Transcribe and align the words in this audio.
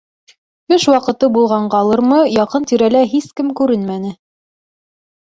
Төш 0.71 0.85
ваҡыты 0.91 1.29
булғанғалырмы, 1.35 2.23
яҡын-тирәлә 2.39 3.05
һис 3.15 3.31
кем 3.39 3.55
күренмәне. 3.63 4.19